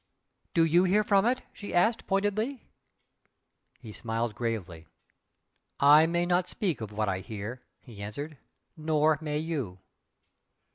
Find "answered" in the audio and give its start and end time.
8.01-8.39